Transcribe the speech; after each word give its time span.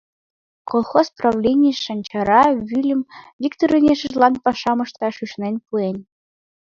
Колхоз 0.71 1.07
правлений 1.19 1.75
Шанчара 1.85 2.43
вӱльым 2.67 3.01
Викторын 3.41 3.83
ешыжлан 3.93 4.33
пашам 4.43 4.79
ышташ 4.85 5.15
ӱшанен 5.23 5.55
пуэн. 5.65 5.97